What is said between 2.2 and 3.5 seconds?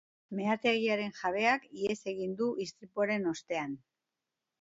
du istripuaren